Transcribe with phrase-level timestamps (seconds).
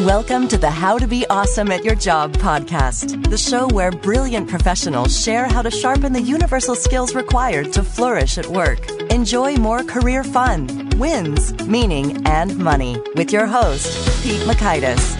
[0.00, 4.48] Welcome to the How to Be Awesome at Your Job podcast, the show where brilliant
[4.48, 8.90] professionals share how to sharpen the universal skills required to flourish at work.
[9.12, 13.86] Enjoy more career fun, wins, meaning, and money with your host,
[14.24, 15.14] Pete Mockaitis.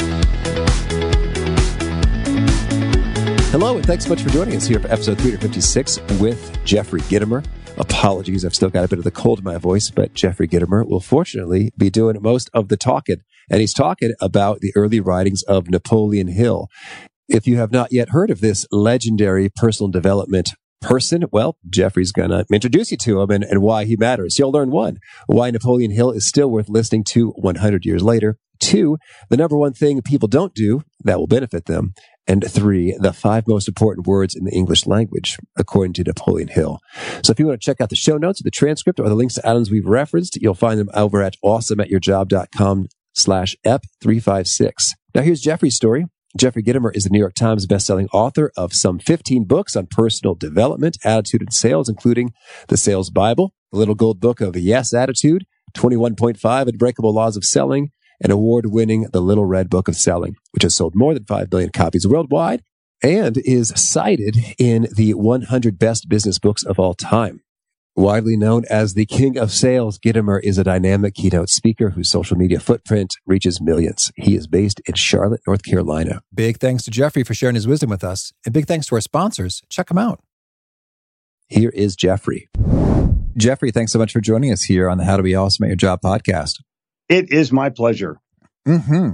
[3.52, 7.44] Hello, and thanks so much for joining us here for episode 356 with Jeffrey Gitomer.
[7.78, 10.84] Apologies, I've still got a bit of the cold in my voice, but Jeffrey Gitomer
[10.84, 13.22] will fortunately be doing most of the talking.
[13.50, 16.68] And he's talking about the early writings of Napoleon Hill.
[17.28, 20.50] If you have not yet heard of this legendary personal development
[20.82, 24.38] person, well, Jeffrey's going to introduce you to him and, and why he matters.
[24.38, 28.36] You'll learn one, why Napoleon Hill is still worth listening to 100 years later.
[28.60, 28.98] Two,
[29.30, 31.94] the number one thing people don't do that will benefit them.
[32.26, 36.78] And three, the five most important words in the English language, according to Napoleon Hill.
[37.22, 39.34] So if you want to check out the show notes, the transcript, or the links
[39.34, 44.90] to items we've referenced, you'll find them over at awesomeatyourjob.com slash ep356.
[45.14, 46.06] Now here's Jeffrey's story.
[46.36, 50.34] Jeffrey Gitomer is the New York Times bestselling author of some 15 books on personal
[50.34, 52.32] development, attitude, and sales, including
[52.66, 55.44] The Sales Bible, The Little Gold Book of Yes Attitude,
[55.76, 60.64] 21.5 Unbreakable Laws of Selling, and award winning The Little Red Book of Selling, which
[60.64, 62.62] has sold more than 5 billion copies worldwide
[63.00, 67.43] and is cited in the 100 best business books of all time.
[67.96, 72.36] Widely known as the king of sales, Gitomer is a dynamic keynote speaker whose social
[72.36, 74.10] media footprint reaches millions.
[74.16, 76.20] He is based in Charlotte, North Carolina.
[76.34, 78.32] Big thanks to Jeffrey for sharing his wisdom with us.
[78.44, 79.62] And big thanks to our sponsors.
[79.68, 80.18] Check them out.
[81.46, 82.48] Here is Jeffrey.
[83.36, 85.68] Jeffrey, thanks so much for joining us here on the How to Be Awesome at
[85.68, 86.54] Your Job podcast.
[87.08, 88.18] It is my pleasure.
[88.66, 89.10] hmm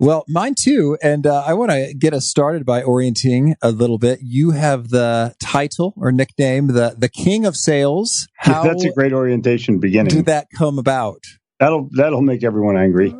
[0.00, 0.96] Well, mine too.
[1.02, 4.20] And uh, I want to get us started by orienting a little bit.
[4.22, 8.28] You have the title or nickname, the the King of Sales.
[8.36, 10.12] How That's a great orientation beginning.
[10.12, 11.24] How did that come about?
[11.58, 13.14] That'll that'll make everyone angry.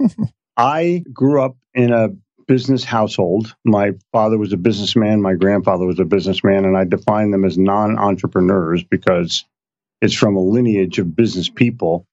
[0.56, 2.10] I grew up in a
[2.46, 3.54] business household.
[3.64, 7.56] My father was a businessman, my grandfather was a businessman, and I define them as
[7.58, 9.44] non-entrepreneurs because
[10.00, 12.06] it's from a lineage of business people.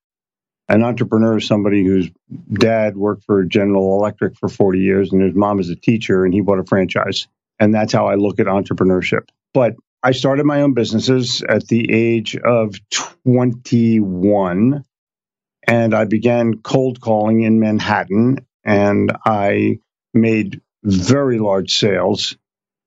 [0.69, 2.11] An entrepreneur is somebody whose
[2.53, 6.33] dad worked for General Electric for 40 years and his mom is a teacher and
[6.33, 7.27] he bought a franchise.
[7.59, 9.29] And that's how I look at entrepreneurship.
[9.51, 12.75] But I started my own businesses at the age of
[13.25, 14.85] 21
[15.67, 19.79] and I began cold calling in Manhattan and I
[20.13, 22.37] made very large sales,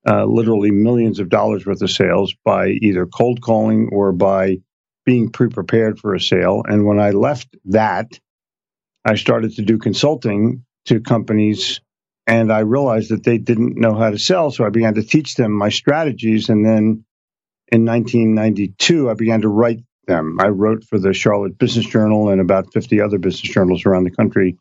[0.08, 4.58] uh, literally millions of dollars worth of sales by either cold calling or by
[5.04, 6.62] being pre prepared for a sale.
[6.66, 8.18] And when I left that,
[9.04, 11.80] I started to do consulting to companies
[12.26, 14.50] and I realized that they didn't know how to sell.
[14.50, 16.48] So I began to teach them my strategies.
[16.48, 17.04] And then
[17.68, 20.38] in 1992, I began to write them.
[20.40, 24.10] I wrote for the Charlotte Business Journal and about 50 other business journals around the
[24.10, 24.56] country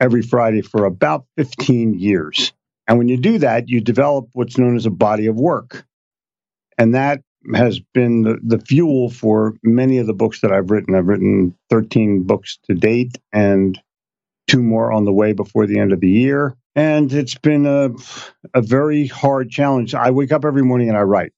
[0.00, 2.52] every Friday for about 15 years.
[2.88, 5.84] And when you do that, you develop what's known as a body of work.
[6.78, 7.22] And that
[7.54, 10.94] has been the, the fuel for many of the books that I've written.
[10.94, 13.80] I've written 13 books to date and
[14.48, 16.56] two more on the way before the end of the year.
[16.74, 17.90] And it's been a,
[18.54, 19.94] a very hard challenge.
[19.94, 21.32] I wake up every morning and I write.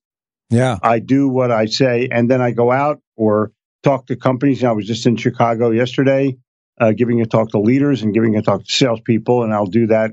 [0.50, 0.78] Yeah.
[0.82, 3.50] I do what I say, and then I go out or
[3.82, 4.62] talk to companies.
[4.62, 6.36] I was just in Chicago yesterday,
[6.80, 9.88] uh, giving a talk to leaders and giving a talk to salespeople, and I'll do
[9.88, 10.12] that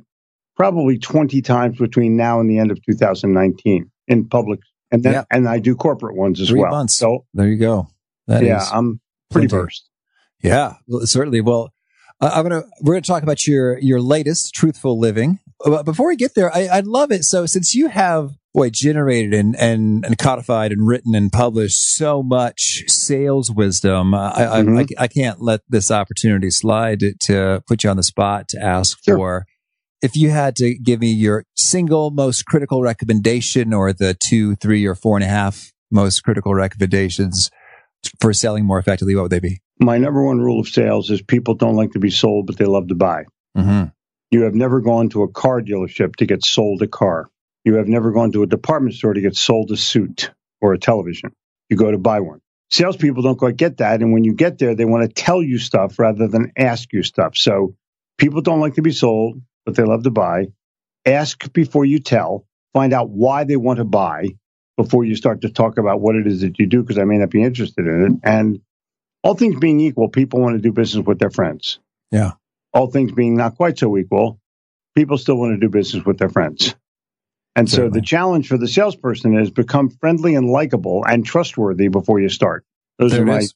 [0.56, 4.59] probably 20 times between now and the end of 2019 in public.
[4.91, 5.24] And then, Yeah.
[5.31, 6.72] and I do corporate ones as Three well.
[6.72, 6.96] months.
[6.97, 7.88] So, There you go.
[8.28, 9.63] That yeah, I'm pretty plenty.
[9.63, 9.90] versed.
[10.44, 11.41] Yeah, well, certainly.
[11.41, 11.72] Well,
[12.19, 15.40] I- I'm gonna we're gonna talk about your your latest truthful living.
[15.63, 17.24] But before we get there, I, I'd love it.
[17.24, 22.22] So since you have boy generated and, and and codified and written and published so
[22.24, 24.90] much sales wisdom, I, I, I, Mhm.
[24.97, 28.97] I can't let this opportunity slide to, to put you on the spot to ask
[29.06, 29.16] Sure.
[29.18, 29.46] for.
[30.01, 34.85] If you had to give me your single most critical recommendation, or the two, three,
[34.85, 37.51] or four and a half most critical recommendations
[38.19, 39.62] for selling more effectively, what would they be?
[39.79, 42.66] My number one rule of sales is people don't like to be sold, but they
[42.66, 43.25] love to buy.
[43.56, 43.89] Mm-hmm.
[44.31, 47.30] You have never gone to a car dealership to get sold a car.
[47.63, 50.31] You have never gone to a department store to get sold a suit
[50.62, 51.31] or a television.
[51.69, 52.42] You go to buy one.
[52.71, 54.01] Salespeople don't quite get that.
[54.01, 57.04] And when you get there, they want to tell you stuff rather than ask you
[57.04, 57.33] stuff.
[57.36, 57.75] So
[58.18, 60.47] people don't like to be sold, but they love to buy.
[61.06, 62.45] Ask before you tell.
[62.73, 64.27] Find out why they want to buy
[64.77, 67.18] before you start to talk about what it is that you do, because I may
[67.18, 68.12] not be interested in it.
[68.23, 68.62] And
[69.23, 71.79] all things being equal, people want to do business with their friends.
[72.12, 72.31] Yeah.
[72.73, 74.39] All things being not quite so equal,
[74.95, 76.75] people still want to do business with their friends.
[77.56, 82.19] And so the challenge for the salesperson is become friendly and likable and trustworthy before
[82.19, 82.65] you start.
[82.97, 83.53] Those There are my, is.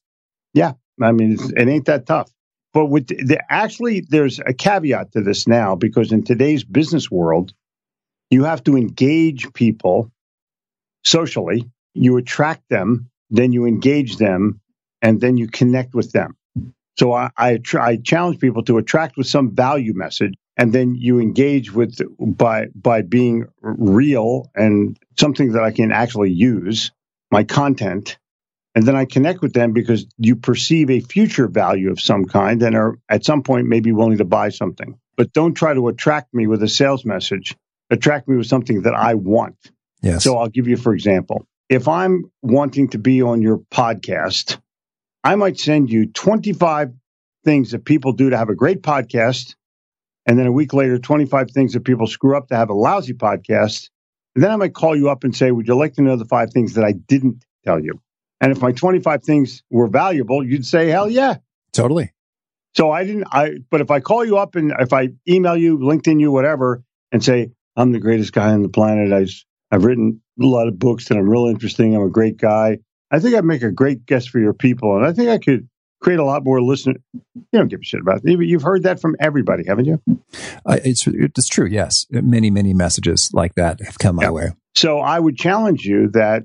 [1.02, 2.30] I mean, it's, it ain't that tough.
[2.76, 7.54] But with the, actually, there's a caveat to this now because in today's business world,
[8.30, 10.12] you have to engage people
[11.06, 11.72] socially.
[11.94, 14.60] You attract them, then you engage them,
[15.02, 16.36] and then you connect with them.
[17.00, 21.22] So I, I, I challenge people to attract with some value message, and then you
[21.22, 26.92] engage with by by being real and something that I can actually use
[27.32, 28.18] my content,
[28.76, 32.62] and then I connect with them because you perceive a future value of some kind
[32.62, 35.00] and are at some point maybe willing to buy something.
[35.16, 37.56] But don't try to attract me with a sales message.
[37.90, 39.56] Attract me with something that I want.
[40.02, 40.24] Yes.
[40.24, 44.58] So I'll give you, for example, if I'm wanting to be on your podcast
[45.26, 46.94] I might send you 25
[47.44, 49.56] things that people do to have a great podcast.
[50.28, 53.14] And then a week later, 25 things that people screw up to have a lousy
[53.14, 53.90] podcast.
[54.36, 56.26] And then I might call you up and say, Would you like to know the
[56.26, 58.00] five things that I didn't tell you?
[58.46, 61.38] And if my 25 things were valuable, you'd say, Hell yeah.
[61.72, 62.14] Totally.
[62.76, 65.80] So I didn't, I, but if I call you up and if I email you,
[65.80, 69.26] LinkedIn you, whatever, and say, I'm the greatest guy on the planet, I,
[69.76, 72.78] I've written a lot of books and I'm real interesting, I'm a great guy,
[73.10, 75.68] I think I'd make a great guest for your people, and I think I could
[76.00, 76.98] create a lot more listeners.
[77.34, 78.40] You don't give a shit about it.
[78.40, 80.02] You've heard that from everybody, haven't you?
[80.68, 81.66] Uh, it's it's true.
[81.66, 84.30] Yes, many many messages like that have come my yeah.
[84.30, 84.52] way.
[84.76, 86.44] So I would challenge you that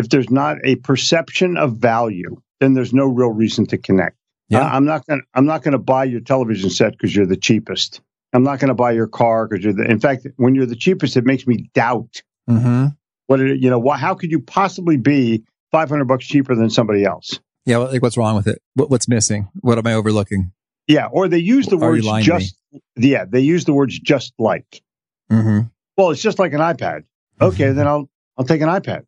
[0.00, 4.16] if there's not a perception of value, then there's no real reason to connect.
[4.48, 4.64] Yeah.
[4.64, 5.22] I'm not going.
[5.32, 8.00] I'm not going to buy your television set because you're the cheapest.
[8.32, 9.84] I'm not going to buy your car because you're the.
[9.84, 12.86] In fact, when you're the cheapest, it makes me doubt mm-hmm.
[13.28, 13.60] what it.
[13.60, 17.40] You know, what, how could you possibly be 500 bucks cheaper than somebody else.
[17.66, 18.60] Yeah, like what's wrong with it?
[18.74, 19.48] What, what's missing?
[19.60, 20.52] What am I overlooking?
[20.86, 22.56] Yeah, or they use the words just.
[22.96, 24.82] Yeah, they use the words just like.
[25.30, 25.68] Mm-hmm.
[25.96, 27.04] Well, it's just like an iPad.
[27.40, 27.76] Okay, mm-hmm.
[27.76, 29.04] then I'll I'll take an iPad.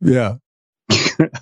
[0.00, 0.36] Yeah,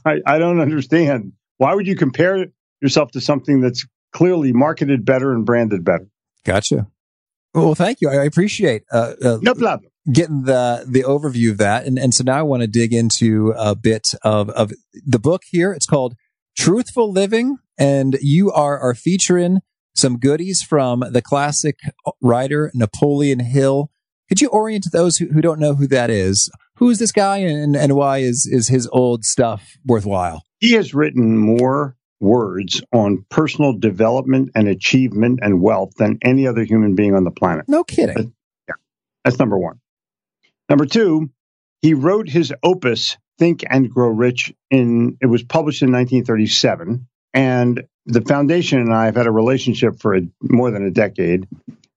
[0.05, 1.33] I, I don't understand.
[1.59, 2.47] Why would you compare
[2.81, 6.07] yourself to something that's clearly marketed better and branded better?
[6.45, 6.87] Gotcha.
[7.55, 8.11] Well, thank you.
[8.11, 8.83] I appreciate.
[8.93, 12.43] Uh, uh, no problem getting the the overview of that, and and so now I
[12.43, 14.73] want to dig into a bit of of
[15.05, 15.73] the book here.
[15.73, 16.15] It's called
[16.57, 19.59] Truthful Living, and you are are featuring
[19.95, 21.79] some goodies from the classic
[22.21, 23.91] writer Napoleon Hill.
[24.29, 26.51] Could you orient those who, who don't know who that is?
[26.79, 30.43] Who is this guy, and and why is is his old stuff worthwhile?
[30.61, 36.65] He has written more words on personal development and achievement and wealth than any other
[36.65, 37.65] human being on the planet.
[37.69, 38.33] No kidding.
[38.69, 38.75] yeah,
[39.25, 39.81] that's number one.
[40.69, 41.31] Number two,
[41.83, 47.07] he wrote his opus, Think and Grow Rich, in it was published in 1937.
[47.35, 51.47] And the foundation and I have had a relationship for a, more than a decade.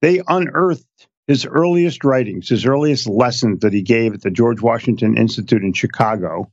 [0.00, 5.16] They unearthed his earliest writings, his earliest lessons that he gave at the George Washington
[5.16, 6.52] Institute in Chicago,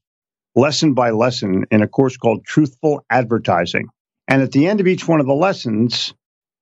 [0.55, 3.89] lesson by lesson, in a course called Truthful Advertising.
[4.29, 6.13] And at the end of each one of the lessons,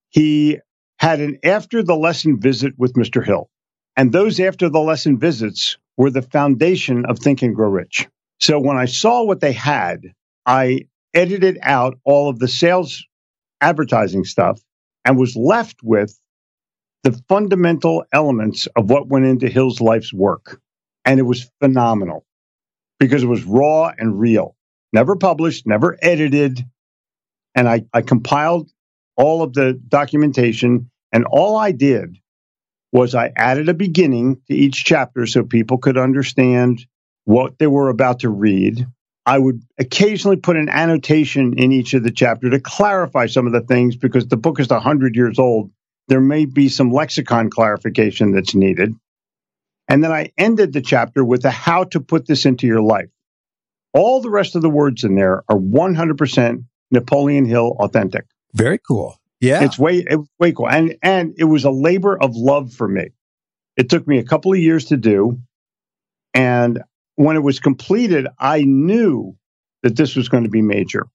[0.10, 0.58] he
[0.98, 3.24] had an after the lesson visit with Mr.
[3.24, 3.52] Hill.
[3.96, 8.08] And those after the lesson visits were the foundation of Think and Grow Rich.
[8.40, 10.02] So when I saw what they had,
[10.44, 13.06] I edited out all of the sales
[13.62, 14.60] advertising stuff
[15.06, 16.18] and was left with
[17.04, 20.62] the fundamental elements of what went into Hill's life's work.
[21.06, 22.26] And it was phenomenal
[23.00, 24.56] because it was raw and real,
[24.92, 26.66] never published, never edited.
[27.56, 28.70] And I, I compiled
[29.16, 32.18] all of the documentation, and all I did
[32.92, 36.86] was I added a beginning to each chapter so people could understand
[37.26, 38.88] what they were about to read.
[39.26, 43.52] I would occasionally put an annotation in each of the chapter to clarify some of
[43.52, 45.72] the things because the book is 100 years old.
[46.08, 48.94] There may be some lexicon clarification that's needed.
[49.88, 53.10] And then I ended the chapter with a how to put this into your life.
[53.94, 58.26] All the rest of the words in there are 100% Napoleon Hill authentic.
[58.54, 59.18] Very cool.
[59.40, 59.64] Yeah.
[59.64, 60.70] It's way, it was way cool.
[60.70, 63.10] And, and it was a labor of love for me.
[63.76, 65.40] It took me a couple of years to do.
[66.34, 66.84] And
[67.16, 69.36] when it was completed, I knew
[69.84, 71.08] that this was going to be major.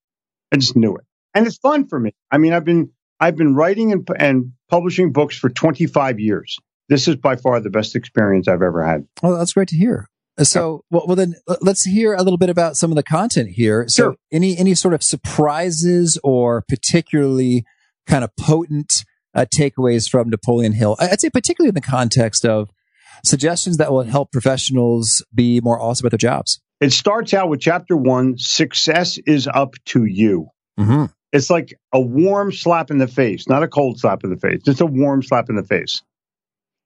[0.53, 1.05] I just knew it.
[1.35, 2.13] And it's fun for me.
[2.31, 2.91] I mean, I've been,
[3.23, 6.59] I've been writing and, and publishing books for 25 years.
[6.89, 9.07] This is by far the best experience I've ever had.
[9.23, 10.09] Well, that's great to hear.
[10.43, 13.85] So, well, well, then let's hear a little bit about some of the content here.
[13.87, 14.17] So, sure.
[14.33, 17.65] any any sort of surprises or particularly
[18.09, 20.97] kind of potent uh, takeaways from Napoleon Hill.
[20.99, 22.71] I'd say particularly in the context of
[23.25, 26.61] suggestions that will help professionals be more awesome at their jobs.
[26.81, 30.49] It starts out with chapter one success is up to you.
[30.81, 31.05] Mm-hmm.
[31.33, 34.61] It's like a warm slap in the face, not a cold slap in the face,
[34.63, 36.03] just a warm slap in the face.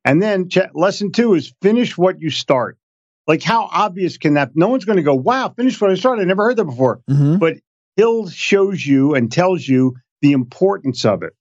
[0.04, 2.78] And then ch- lesson two is finish what you start.
[3.26, 4.52] Like, how obvious can that?
[4.54, 6.22] No one's going to go, wow, finish what I started.
[6.22, 7.00] I never heard that before.
[7.10, 7.38] Mm-hmm.
[7.38, 7.56] But
[7.96, 11.34] Hill shows you and tells you the importance of it.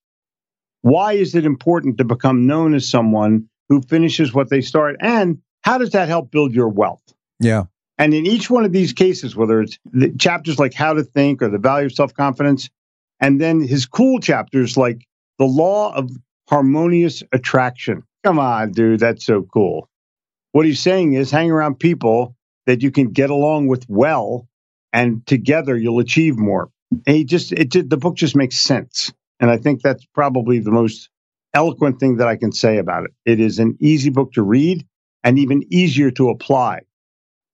[0.82, 4.96] Why is it important to become known as someone who finishes what they start?
[5.00, 7.02] And how does that help build your wealth?
[7.40, 7.66] Yeah.
[7.98, 11.42] And in each one of these cases, whether it's the chapters like How to Think
[11.42, 12.70] or The Value of Self Confidence,
[13.20, 15.06] and then his cool chapters like
[15.40, 16.10] The Law of
[16.50, 18.04] Harmonious Attraction.
[18.24, 19.90] Come on, dude, that's so cool.
[20.52, 24.48] What he's saying is hang around people that you can get along with well,
[24.94, 26.70] and together you'll achieve more.
[27.06, 29.12] And he just, it did, the book just makes sense.
[29.40, 31.10] And I think that's probably the most
[31.54, 33.12] eloquent thing that I can say about it.
[33.26, 34.86] It is an easy book to read
[35.24, 36.82] and even easier to apply,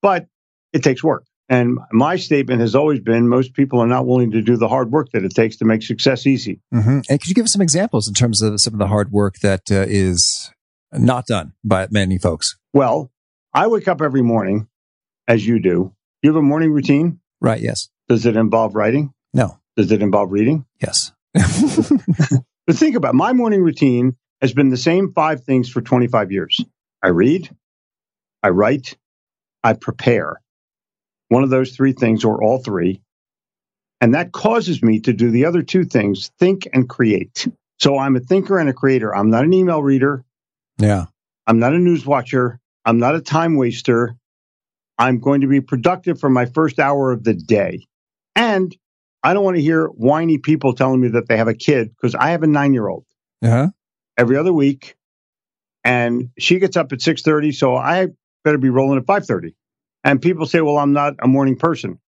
[0.02, 0.28] but
[0.74, 1.26] it takes work.
[1.52, 4.90] And my statement has always been most people are not willing to do the hard
[4.90, 6.62] work that it takes to make success easy.
[6.74, 7.02] Mm-hmm.
[7.10, 9.40] And could you give us some examples in terms of some of the hard work
[9.40, 10.50] that uh, is
[10.94, 12.58] not done by many folks?
[12.72, 13.12] Well,
[13.54, 14.70] I wake up every morning,
[15.28, 15.94] as you do.
[16.22, 17.20] You have a morning routine?
[17.42, 17.90] Right, yes.
[18.08, 19.14] Does it involve writing?
[19.34, 19.60] No.
[19.76, 20.66] Does it involve reading?
[20.82, 21.12] Yes.
[21.34, 23.18] but think about it.
[23.18, 26.64] my morning routine has been the same five things for 25 years.
[27.04, 27.54] I read,
[28.42, 28.96] I write,
[29.66, 30.41] I prepare.
[31.32, 33.02] One of those three things, or all three.
[34.02, 37.48] And that causes me to do the other two things think and create.
[37.80, 39.16] So I'm a thinker and a creator.
[39.16, 40.26] I'm not an email reader.
[40.78, 41.06] Yeah.
[41.48, 42.60] I'm not a news watcher.
[42.84, 44.18] I'm not a time waster.
[44.98, 47.88] I'm going to be productive for my first hour of the day.
[48.36, 48.76] And
[49.24, 52.14] I don't want to hear whiny people telling me that they have a kid because
[52.14, 53.06] I have a nine year old
[53.42, 53.70] uh-huh.
[54.18, 54.96] every other week.
[55.86, 58.08] And she gets up at 6.30, so I
[58.44, 59.54] better be rolling at 5.30.
[60.04, 62.00] And people say, well, I'm not a morning person.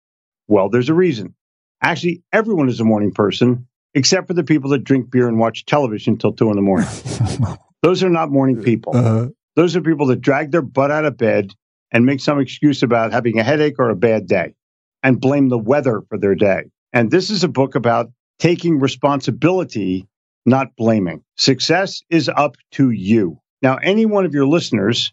[0.48, 1.34] Well, there's a reason.
[1.82, 5.66] Actually, everyone is a morning person, except for the people that drink beer and watch
[5.66, 6.88] television till 2 in the morning.
[7.82, 8.96] Those are not morning people.
[8.96, 9.28] Uh-huh.
[9.56, 11.52] Those are people that drag their butt out of bed
[11.90, 14.54] and make some excuse about having a headache or a bad day
[15.02, 16.70] and blame the weather for their day.
[16.92, 20.06] And this is a book about taking responsibility,
[20.46, 21.22] not blaming.
[21.36, 23.40] Success is up to you.
[23.60, 25.12] Now, any one of your listeners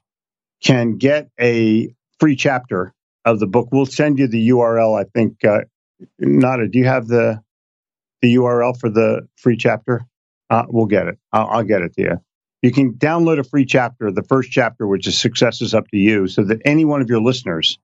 [0.63, 2.93] can get a free chapter
[3.25, 3.69] of the book.
[3.71, 4.99] We'll send you the URL.
[4.99, 5.61] I think, uh,
[6.19, 7.41] Nada, do you have the
[8.21, 10.01] the URL for the free chapter?
[10.49, 11.17] Uh, we'll get it.
[11.31, 12.17] I'll, I'll get it to you.
[12.61, 15.97] You can download a free chapter, the first chapter, which is Success is Up to
[15.97, 17.79] You, so that any one of your listeners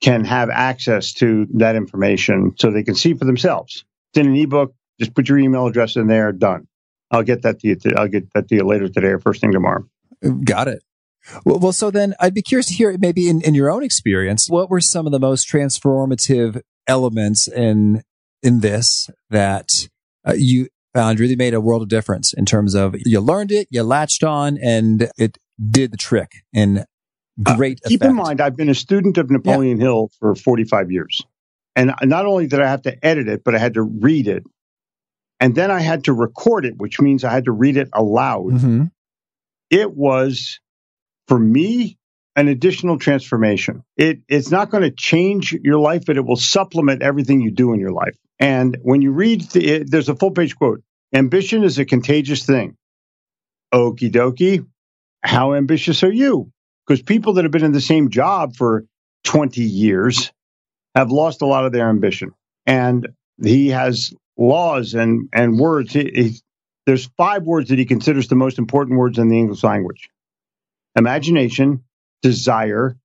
[0.00, 3.84] can have access to that information so they can see for themselves.
[4.12, 4.74] It's in an ebook.
[5.00, 6.30] Just put your email address in there.
[6.32, 6.68] Done.
[7.10, 7.76] I'll get that to you.
[7.96, 9.84] I'll get that to you later today or first thing tomorrow.
[10.44, 10.82] Got it.
[11.44, 14.48] Well, well, so then I'd be curious to hear maybe in, in your own experience,
[14.48, 18.02] what were some of the most transformative elements in
[18.42, 19.88] in this that
[20.26, 23.68] uh, you found really made a world of difference in terms of you learned it,
[23.70, 25.38] you latched on, and it
[25.70, 26.84] did the trick in
[27.46, 27.80] uh, great.
[27.84, 29.84] Uh, keep in mind, I've been a student of Napoleon yeah.
[29.84, 31.22] Hill for 45 years.
[31.74, 34.44] And not only did I have to edit it, but I had to read it.
[35.40, 38.52] And then I had to record it, which means I had to read it aloud.
[38.52, 38.84] Mm-hmm.
[39.70, 40.60] It was,
[41.32, 41.96] for me,
[42.36, 43.82] an additional transformation.
[43.96, 47.72] It, it's not going to change your life, but it will supplement everything you do
[47.72, 48.18] in your life.
[48.38, 50.82] And when you read, the, it, there's a full page quote
[51.14, 52.76] Ambition is a contagious thing.
[53.72, 54.66] Okie dokie.
[55.22, 56.52] How ambitious are you?
[56.86, 58.84] because people that have been in the same job for
[59.24, 60.32] 20 years
[60.94, 62.32] have lost a lot of their ambition.
[62.66, 63.08] And
[63.42, 65.94] he has laws and, and words.
[65.94, 66.40] He, he,
[66.84, 70.10] there's five words that he considers the most important words in the English language
[70.96, 71.84] imagination,
[72.22, 72.96] desire,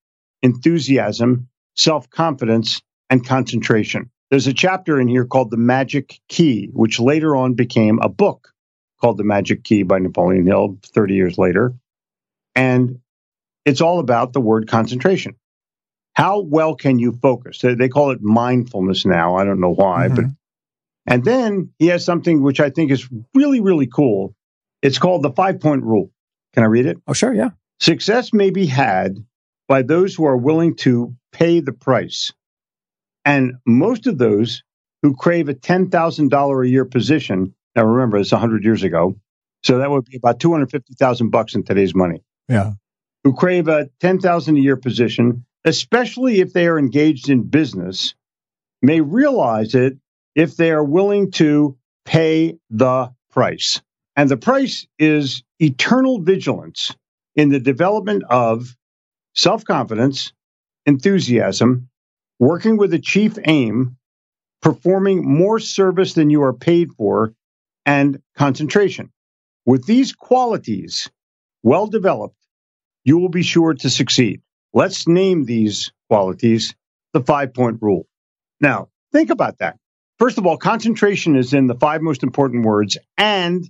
[0.42, 4.10] enthusiasm, self confidence, and concentration.
[4.30, 8.54] There's a chapter in here called The Magic Key, which later on became a book
[9.00, 11.74] called The Magic Key by Napoleon Hill 30 years later.
[12.56, 13.00] And
[13.66, 15.36] it's all about the word concentration.
[16.14, 17.60] How well can you focus?
[17.62, 19.36] They call it mindfulness now.
[19.36, 20.16] I don't know why, mm-hmm.
[20.16, 20.26] but
[21.06, 24.36] and then he has something which I think is really, really cool.
[24.82, 26.12] It's called the five point rule.
[26.54, 26.98] Can I read it?
[27.08, 27.34] Oh, sure.
[27.34, 27.52] Yeah.
[27.80, 29.18] Success may be had
[29.68, 32.32] by those who are willing to pay the price.
[33.26, 34.64] And most of those
[35.04, 39.20] who crave a $10,000 a year position, now remember, it's 100 years ago.
[39.64, 42.24] So that would be about 250,000 bucks in today's money.
[42.48, 42.74] Yeah
[43.28, 48.16] who crave a 10,000 a year position, especially if they are engaged in business,
[48.82, 49.98] may realize it
[50.34, 53.82] if they are willing to pay the price.
[54.16, 56.96] And the price is eternal vigilance
[57.38, 58.76] in the development of
[59.34, 60.34] self confidence,
[60.86, 61.88] enthusiasm,
[62.40, 63.96] working with a chief aim,
[64.62, 67.34] performing more service than you are paid for,
[67.86, 69.12] and concentration.
[69.66, 71.10] With these qualities
[71.64, 72.36] well developed,
[73.06, 74.42] you will be sure to succeed.
[74.74, 76.76] Let's name these qualities
[77.14, 78.08] the five point rule.
[78.60, 79.78] Now, think about that.
[80.18, 83.70] First of all, concentration is in the five most important words, and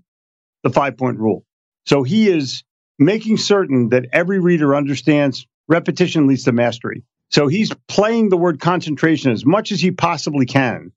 [0.64, 1.44] the five point rule.
[1.86, 2.64] So he is
[3.00, 7.04] making certain that every reader understands repetition leads to mastery.
[7.30, 10.92] So he's playing the word concentration as much as he possibly can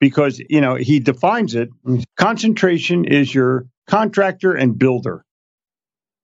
[0.00, 1.68] because, you know, he defines it.
[2.16, 5.24] Concentration is your contractor and builder,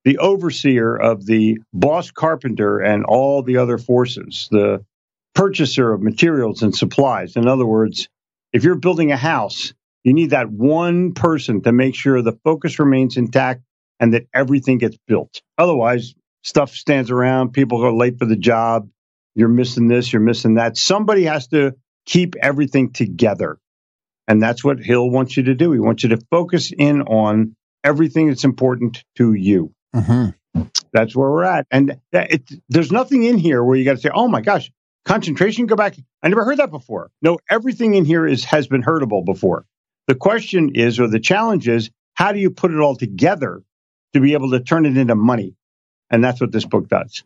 [0.04, 4.84] the overseer of the boss carpenter and all the other forces, the
[5.34, 7.36] purchaser of materials and supplies.
[7.36, 8.08] In other words,
[8.52, 12.78] if you're building a house, you need that one person to make sure the focus
[12.78, 13.62] remains intact
[14.00, 15.42] and that everything gets built.
[15.58, 18.88] Otherwise, stuff stands around, people are late for the job,
[19.34, 20.76] you're missing this, you're missing that.
[20.76, 21.74] Somebody has to
[22.06, 23.58] keep everything together.
[24.26, 25.72] And that's what Hill wants you to do.
[25.72, 27.54] He wants you to focus in on
[27.84, 29.72] everything that's important to you.
[29.94, 30.62] Mm-hmm.
[30.92, 31.66] That's where we're at.
[31.70, 34.70] And it, there's nothing in here where you got to say, oh my gosh,
[35.04, 35.96] concentration, go back.
[36.22, 37.10] I never heard that before.
[37.22, 39.66] No, everything in here is has been heardable before.
[40.06, 43.62] The question is, or the challenge is, how do you put it all together
[44.14, 45.54] to be able to turn it into money?
[46.10, 47.22] And that's what this book does.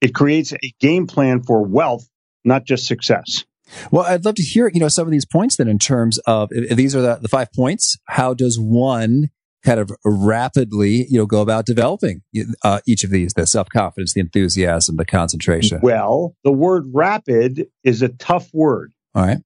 [0.00, 2.08] It creates a game plan for wealth,
[2.44, 3.44] not just success.
[3.90, 6.50] Well, I'd love to hear, you know, some of these points then in terms of
[6.50, 9.30] these are the, the five points, how does one
[9.64, 12.22] kind of rapidly, you know, go about developing
[12.62, 15.80] uh, each of these, the self-confidence, the enthusiasm, the concentration?
[15.82, 18.92] Well, the word rapid is a tough word.
[19.14, 19.38] All right.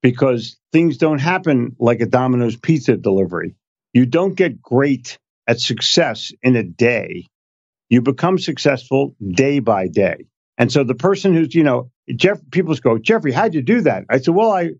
[0.00, 3.54] Because things don't happen like a Domino's pizza delivery.
[3.92, 5.18] You don't get great
[5.52, 7.26] at success in a day.
[7.90, 10.24] You become successful day by day.
[10.56, 14.06] And so the person who's, you know, Jeff, people go, Jeffrey, how'd you do that?
[14.08, 14.70] I said, well, I,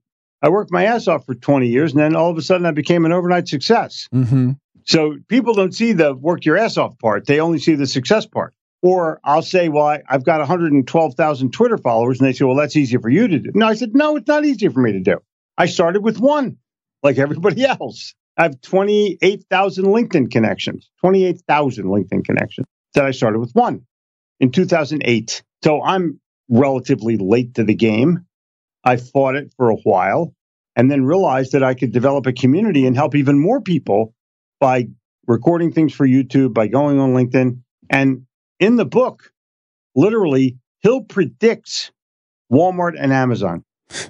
[0.41, 2.71] I worked my ass off for 20 years and then all of a sudden I
[2.71, 4.09] became an overnight success.
[4.15, 4.53] Mm-hmm.
[4.85, 7.27] So people don't see the work your ass off part.
[7.27, 8.55] They only see the success part.
[8.81, 12.19] Or I'll say, well, I, have got 112,000 Twitter followers.
[12.19, 13.51] And they say, well, that's easy for you to do.
[13.55, 15.19] No, I said, no, it's not easy for me to do.
[15.59, 16.57] I started with one,
[17.03, 18.15] like everybody else.
[18.37, 23.87] I have 28,000 LinkedIn connections, 28,000 LinkedIn connections that I started with one
[24.41, 25.43] in 2008.
[25.63, 28.27] So I'm relatively late to the game.
[28.85, 30.35] I fought it for a while
[30.75, 34.15] and then realized that I could develop a community and help even more people
[34.59, 34.89] by
[35.27, 37.61] recording things for YouTube, by going on LinkedIn.
[37.91, 38.27] And
[38.59, 39.31] in the book,
[39.95, 41.93] literally, Hill predicts
[42.53, 43.65] Walmart and Amazon.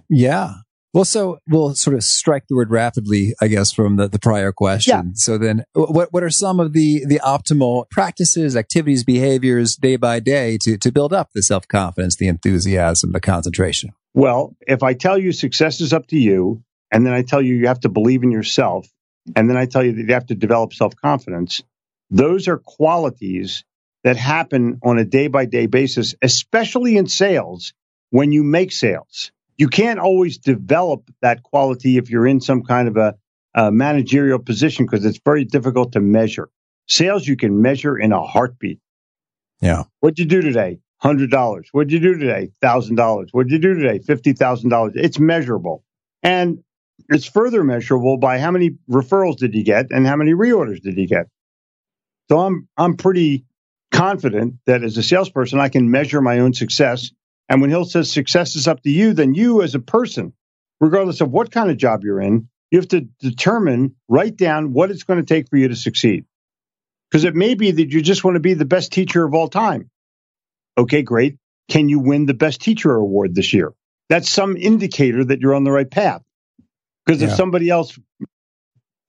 [0.08, 0.54] Yeah.
[0.94, 4.52] Well, so we'll sort of strike the word rapidly, I guess, from the, the prior
[4.52, 4.94] question.
[4.94, 5.12] Yeah.
[5.14, 10.20] So then what, what are some of the, the optimal practices, activities, behaviors day by
[10.20, 13.92] day to, to build up the self confidence, the enthusiasm, the concentration?
[14.12, 17.54] Well, if I tell you success is up to you, and then I tell you
[17.54, 18.86] you have to believe in yourself,
[19.34, 21.62] and then I tell you that you have to develop self confidence,
[22.10, 23.64] those are qualities
[24.04, 27.72] that happen on a day by day basis, especially in sales
[28.10, 32.88] when you make sales you can't always develop that quality if you're in some kind
[32.88, 33.14] of a,
[33.54, 36.48] a managerial position because it's very difficult to measure.
[36.88, 38.80] Sales you can measure in a heartbeat.
[39.60, 39.84] Yeah.
[40.00, 40.80] What'd you do today?
[40.98, 41.68] Hundred dollars.
[41.70, 42.50] What'd you do today?
[42.60, 43.28] Thousand dollars.
[43.30, 44.00] What'd you do today?
[44.00, 44.94] Fifty thousand dollars.
[44.96, 45.84] It's measurable,
[46.24, 46.58] and
[47.08, 50.96] it's further measurable by how many referrals did you get and how many reorders did
[50.96, 51.28] you get.
[52.28, 53.44] So I'm I'm pretty
[53.92, 57.12] confident that as a salesperson I can measure my own success
[57.52, 60.32] and when Hill says success is up to you, then you as a person,
[60.80, 64.90] regardless of what kind of job you're in, you have to determine, write down what
[64.90, 66.24] it's going to take for you to succeed.
[67.10, 69.48] Because it may be that you just want to be the best teacher of all
[69.48, 69.90] time.
[70.78, 71.36] Okay, great.
[71.68, 73.74] Can you win the best teacher award this year?
[74.08, 76.22] That's some indicator that you're on the right path.
[77.04, 77.28] Because yeah.
[77.28, 77.98] if somebody else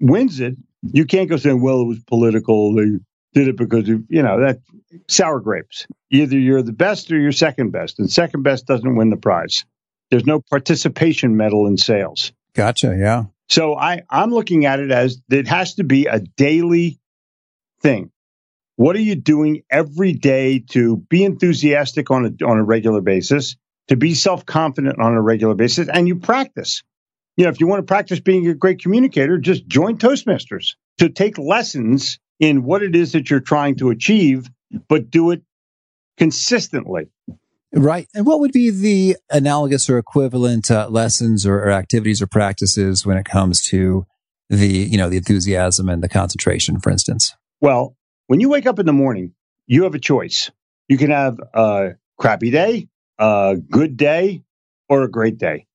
[0.02, 2.76] wins it, you can't go saying, well, it was political.
[2.76, 3.00] They
[3.34, 4.60] did it because of, you know, that
[5.08, 5.88] sour grapes.
[6.12, 9.66] Either you're the best or you're second best, and second best doesn't win the prize.
[10.12, 12.32] There's no participation medal in sales.
[12.54, 12.96] Gotcha.
[12.98, 13.26] Yeah.
[13.50, 17.00] So I, I'm looking at it as it has to be a daily
[17.82, 18.12] thing.
[18.76, 23.56] What are you doing every day to be enthusiastic on a, on a regular basis,
[23.90, 26.84] to be self confident on a regular basis, and you practice?
[27.38, 31.10] You know, if you want to practice being a great communicator, just join Toastmasters to
[31.10, 34.50] take lessons in what it is that you're trying to achieve,
[34.88, 35.42] but do it
[36.18, 37.10] consistently.
[37.74, 38.08] Right.
[38.14, 43.06] And what would be the analogous or equivalent uh, lessons or, or, activities or practices
[43.06, 44.06] when it comes to
[44.50, 47.36] the, you know, the enthusiasm and the concentration, for instance?
[47.62, 47.96] Well,
[48.28, 49.34] when you wake up in the morning,
[49.66, 50.52] you have a choice.
[50.88, 54.44] You can have a crappy day, a good day,
[54.88, 55.66] or a great day.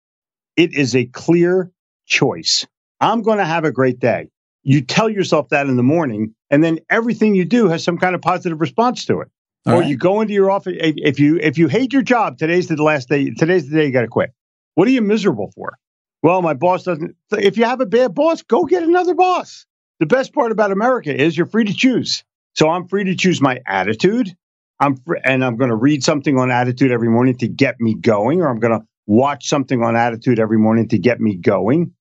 [0.56, 1.72] It is a clear
[2.06, 2.66] choice.
[3.00, 4.28] I'm going to have a great day.
[4.62, 8.14] You tell yourself that in the morning, and then everything you do has some kind
[8.14, 9.28] of positive response to it.
[9.66, 9.88] All or right.
[9.88, 13.08] you go into your office if you if you hate your job, today's the last
[13.08, 13.30] day.
[13.30, 14.32] Today's the day you got to quit.
[14.74, 15.78] What are you miserable for?
[16.22, 17.16] Well, my boss doesn't.
[17.32, 19.66] If you have a bad boss, go get another boss.
[20.00, 22.24] the best part about America is you're free to choose.
[22.54, 24.34] So I'm free to choose my attitude.
[24.80, 27.94] I'm fr- and I'm going to read something on attitude every morning to get me
[27.94, 31.94] going, or I'm going to watch something on attitude every morning to get me going.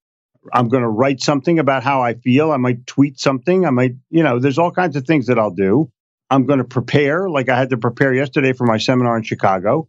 [0.54, 2.52] I'm going to write something about how I feel.
[2.52, 3.66] I might tweet something.
[3.66, 5.92] I might, you know, there's all kinds of things that I'll do.
[6.30, 9.88] I'm going to prepare, like I had to prepare yesterday for my seminar in Chicago.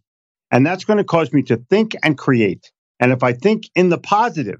[0.51, 2.71] And that's going to cause me to think and create.
[2.99, 4.59] And if I think in the positive,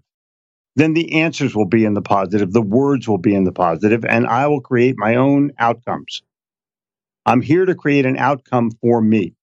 [0.75, 4.05] then the answers will be in the positive, the words will be in the positive,
[4.05, 6.21] and I will create my own outcomes.
[7.25, 9.35] I'm here to create an outcome for me.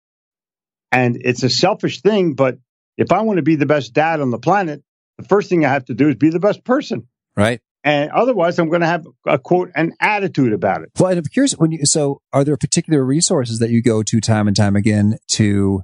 [0.92, 2.58] And it's a selfish thing, but
[2.96, 4.82] if I want to be the best dad on the planet,
[5.18, 7.07] the first thing I have to do is be the best person.
[7.37, 7.61] Right.
[7.85, 10.90] And otherwise, I'm going to have a quote, an attitude about it.
[10.98, 14.20] Well, and I'm curious when you, so are there particular resources that you go to
[14.20, 15.83] time and time again to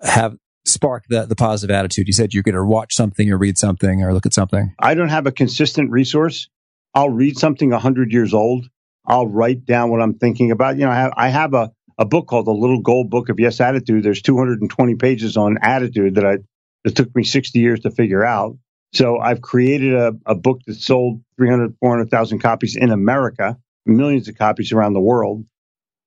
[0.00, 2.06] have spark the, the positive attitude?
[2.06, 4.74] You said you're going to watch something or read something or look at something.
[4.78, 6.48] I don't have a consistent resource.
[6.94, 8.68] I'll read something 100 years old.
[9.04, 10.76] I'll write down what I'm thinking about.
[10.76, 13.40] You know, I have, I have a, a book called The Little Gold Book of
[13.40, 14.04] Yes Attitude.
[14.04, 16.38] There's 220 pages on attitude that I,
[16.84, 18.56] it took me 60 years to figure out.
[18.92, 24.36] So I've created a, a book that sold 300, 400,000 copies in America, millions of
[24.36, 25.44] copies around the world.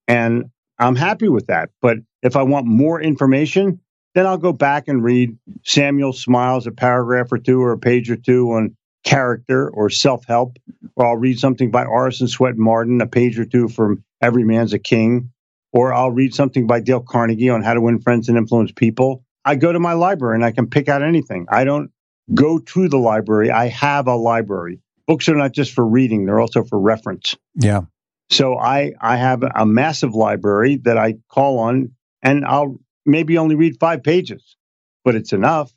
[0.08, 0.46] And
[0.80, 1.70] I'm happy with that.
[1.82, 3.82] But if I want more information,
[4.16, 8.10] then I'll go back and read Samuel Smiles, a paragraph or two or a page
[8.10, 10.58] or two on character or self help,
[10.96, 14.74] or I'll read something by Orison Swett Marden, a page or two from Every Man's
[14.74, 15.32] a King,
[15.72, 19.24] or I'll read something by Dale Carnegie on how to win friends and influence people.
[19.48, 21.46] I go to my library and I can pick out anything.
[21.50, 21.90] I don't
[22.34, 23.50] go to the library.
[23.50, 24.82] I have a library.
[25.08, 27.38] Books are not just for reading, they're also for reference.
[27.56, 27.84] Yeah.
[28.30, 33.56] So I, I have a massive library that I call on and I'll maybe only
[33.56, 34.58] read five pages,
[35.06, 35.72] but it's enough.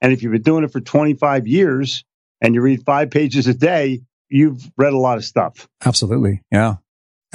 [0.00, 2.04] And if you've been doing it for 25 years
[2.40, 5.68] and you read five pages a day, you've read a lot of stuff.
[5.84, 6.40] Absolutely.
[6.50, 6.76] Yeah.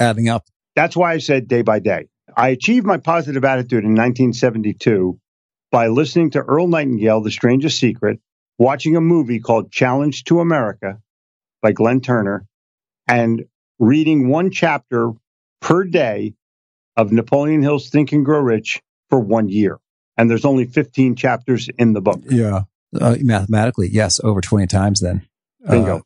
[0.00, 0.44] Adding up.
[0.74, 2.08] That's why I said day by day.
[2.36, 5.20] I achieved my positive attitude in 1972
[5.70, 8.20] by listening to Earl Nightingale, The Strangest Secret,
[8.58, 11.00] watching a movie called Challenge to America
[11.62, 12.46] by Glenn Turner,
[13.06, 13.44] and
[13.78, 15.12] reading one chapter
[15.60, 16.34] per day
[16.96, 19.78] of Napoleon Hill's Think and Grow Rich for one year.
[20.16, 22.20] And there's only 15 chapters in the book.
[22.28, 22.62] Yeah.
[22.98, 25.26] Uh, mathematically, yes, over 20 times then.
[25.68, 25.98] Bingo.
[25.98, 26.00] Uh,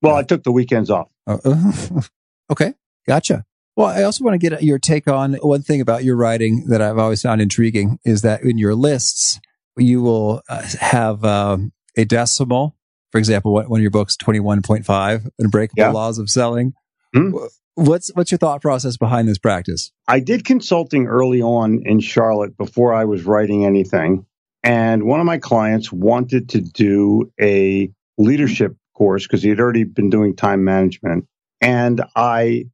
[0.00, 1.08] well, I took the weekends off.
[1.26, 1.38] Uh,
[2.50, 2.74] okay.
[3.06, 3.44] Gotcha.
[3.80, 6.82] Well, I also want to get your take on one thing about your writing that
[6.82, 9.40] I've always found intriguing is that in your lists,
[9.78, 12.76] you will uh, have um, a decimal.
[13.10, 15.92] For example, one of your books, 21.5, Unbreakable yeah.
[15.92, 16.74] Laws of Selling.
[17.14, 17.30] Hmm?
[17.74, 19.92] What's what's your thought process behind this practice?
[20.06, 24.26] I did consulting early on in Charlotte before I was writing anything,
[24.62, 29.84] and one of my clients wanted to do a leadership course because he had already
[29.84, 31.26] been doing time management,
[31.62, 32.66] and I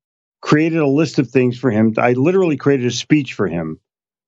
[0.47, 1.93] created a list of things for him.
[1.99, 3.81] I literally created a speech for him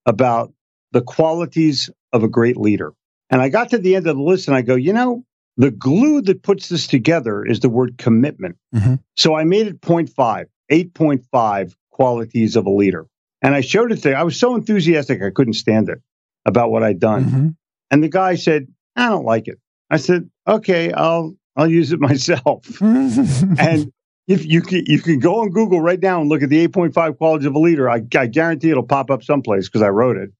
[0.04, 0.52] about
[0.90, 2.92] the qualities of a great leader.
[3.30, 5.24] And I got to the end of the list and I go, you know,
[5.58, 8.56] the glue that puts this together is the word commitment.
[8.74, 8.96] Mm-hmm.
[9.16, 13.06] So I made it 0.5, 8.5 qualities of a leader.
[13.40, 14.16] And I showed it to him.
[14.16, 16.00] I was so enthusiastic I couldn't stand it
[16.44, 17.24] about what I'd done.
[17.24, 17.48] Mm-hmm.
[17.92, 19.60] And the guy said, I don't like it.
[19.88, 22.80] I said, okay, I'll I'll use it myself.
[22.80, 23.92] and
[24.28, 27.16] if you can, you can go on Google right now and look at the 8.5
[27.16, 27.88] quality of a leader.
[27.88, 30.30] I, I guarantee it'll pop up someplace because I wrote it.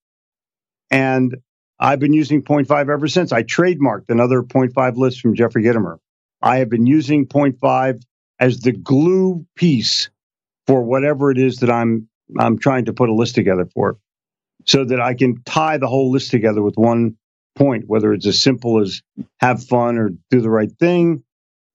[0.91, 1.39] And
[1.81, 3.33] I've been using 0.5 ever since.
[3.33, 5.97] I trademarked another 0.5 list from Jeffrey Gitomer.
[6.43, 8.03] I have been using 0.5
[8.39, 10.11] as the glue piece
[10.67, 13.97] for whatever it is that I'm I'm trying to put a list together for,
[14.67, 17.17] so that I can tie the whole list together with one
[17.57, 19.01] point, whether it's as simple as
[19.41, 21.25] have fun or do the right thing,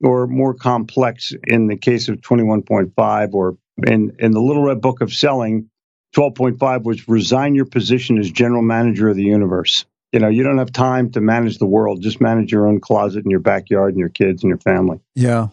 [0.04, 5.02] or more complex in the case of 21.5 or in, in the Little Red Book
[5.02, 5.70] of Selling,
[6.16, 10.60] 12.5 was resign your position as general manager of the universe you know, you don't
[10.60, 12.02] have time to manage the world.
[12.02, 15.00] Just manage your own closet and your backyard and your kids and your family.
[15.16, 15.48] Yeah.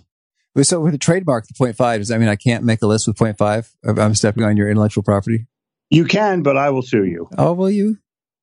[0.63, 3.17] So with a trademark, the 0.5, does that mean I can't make a list with
[3.17, 3.99] 0.5?
[3.99, 5.47] I'm stepping on your intellectual property?
[5.89, 7.29] You can, but I will sue you.
[7.39, 7.99] Oh, will you?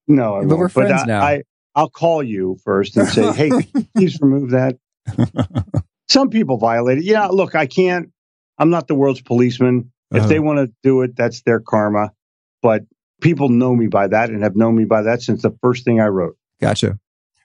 [0.07, 0.59] No, I but won't.
[0.59, 1.21] we're friends but now.
[1.21, 1.43] I,
[1.75, 3.51] I'll call you first and say, hey,
[3.95, 4.79] please remove that.
[6.09, 7.03] Some people violate it.
[7.03, 8.11] Yeah, look, I can't,
[8.57, 9.91] I'm not the world's policeman.
[10.11, 10.27] If uh-huh.
[10.29, 12.13] they want to do it, that's their karma.
[12.61, 12.83] But
[13.21, 15.99] people know me by that and have known me by that since the first thing
[15.99, 16.37] I wrote.
[16.61, 16.97] Gotcha.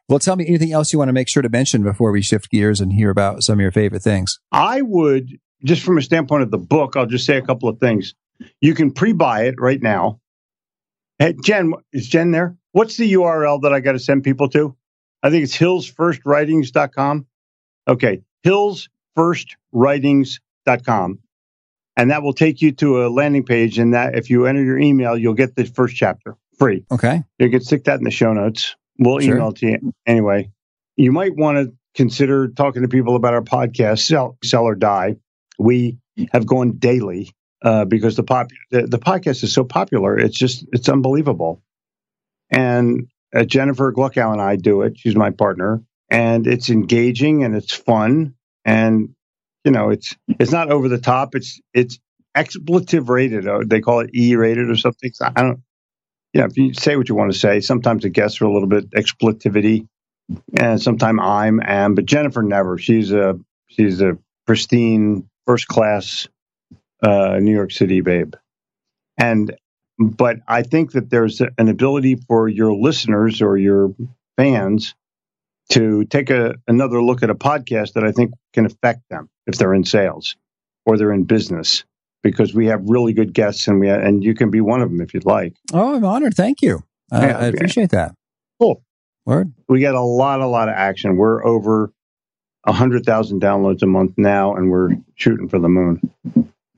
[0.09, 2.51] Well, tell me anything else you want to make sure to mention before we shift
[2.51, 4.39] gears and hear about some of your favorite things.
[4.51, 7.79] I would, just from a standpoint of the book, I'll just say a couple of
[7.79, 8.15] things.
[8.61, 10.21] You can pre buy it right now.
[11.19, 12.57] Hey, Jen, is Jen there?
[12.73, 14.77] What's the URL that I got to send people to?
[15.23, 17.27] I think it's hillsfirstwritings.com.
[17.87, 20.39] Okay, hillsfirstwritings.com
[20.85, 21.19] com,
[21.97, 23.79] and that will take you to a landing page.
[23.79, 26.85] And that if you enter your email, you'll get the first chapter free.
[26.91, 27.23] Okay.
[27.39, 28.77] You can stick that in the show notes.
[28.99, 29.37] We'll Sure.
[29.37, 30.51] email it to you anyway.
[30.97, 35.17] You might want to consider talking to people about our podcast, Sell, Sell or Die.
[35.59, 35.99] We
[36.33, 37.31] have gone daily
[37.63, 40.19] uh, because the, pop, the the podcast is so popular.
[40.19, 41.63] It's just it's unbelievable.
[42.51, 44.99] And uh, Jennifer Gluckow and I do it.
[44.99, 48.35] She's my partner, and it's engaging and it's fun,
[48.67, 49.15] and
[49.65, 51.35] you know it's it's not over the top.
[51.35, 51.99] It's it's
[52.35, 53.49] expletive rated.
[53.49, 55.11] Or they call it E rated or something.
[55.13, 55.63] So I don't.
[56.35, 58.69] Yeah, if you say what you want to say, sometimes the guests are a little
[58.69, 59.89] bit expletivity,
[60.57, 62.79] and sometimes I'm am, but Jennifer never.
[62.79, 66.29] She's a she's a pristine, first class
[67.03, 68.35] uh, New York City babe,
[69.17, 69.55] and
[69.99, 73.95] but I think that there's an ability for your listeners or your
[74.37, 74.95] fans
[75.73, 79.57] to take a, another look at a podcast that I think can affect them if
[79.57, 80.37] they're in sales
[80.85, 81.85] or they're in business
[82.23, 85.01] because we have really good guests and we and you can be one of them
[85.01, 85.55] if you'd like.
[85.73, 86.35] Oh, I'm honored.
[86.35, 86.83] Thank you.
[87.11, 88.15] Uh, Yeah, I appreciate that.
[88.61, 88.83] Cool.
[89.25, 89.53] Word.
[89.69, 91.17] We get a lot, a lot of action.
[91.17, 91.93] We're over
[92.65, 96.01] a hundred thousand downloads a month now, and we're shooting for the moon.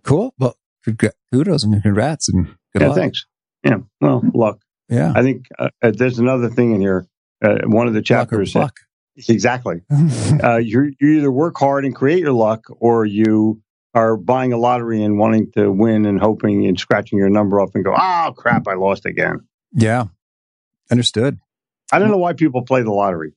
[0.03, 0.35] Cool.
[0.39, 0.57] Well,
[1.33, 2.97] kudos and congrats and good yeah, luck.
[2.97, 3.27] thanks.
[3.65, 4.61] Yeah, well, luck.
[4.89, 5.13] Yeah.
[5.15, 7.07] I think uh, uh, there's another thing in here.
[7.45, 8.53] Uh, one of the Luck chapters.
[8.53, 8.77] pluck.
[9.29, 9.83] exactly.
[10.43, 13.61] Uh, you you either work hard and create your luck, or you
[13.95, 17.71] are buying a lottery and wanting to win and hoping and scratching your number off
[17.75, 19.41] and go, oh crap, I lost again.
[19.73, 20.05] yeah.
[20.91, 21.39] Understood.
[21.93, 23.33] I don't know why people play the lottery.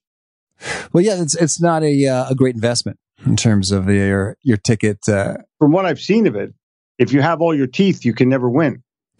[0.92, 4.58] Well, yeah, it's it's not a uh, a great investment in terms of your your
[4.58, 5.08] ticket.
[5.08, 6.54] Uh, From what I've seen of it,
[6.98, 8.84] if you have all your teeth, you can never win.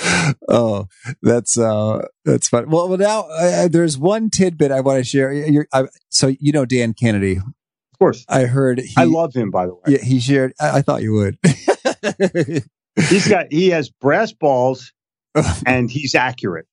[0.48, 0.86] oh,
[1.22, 2.68] that's uh, that's fun.
[2.70, 5.32] Well, well now uh, there's one tidbit I want to share.
[5.32, 7.36] You're, I, so you know Dan Kennedy.
[7.36, 9.50] Of course, I heard he, I love him.
[9.50, 10.52] By the way, yeah, he shared.
[10.60, 11.38] I, I thought you would.
[13.08, 14.92] he's got he has brass balls
[15.66, 16.66] and he's accurate.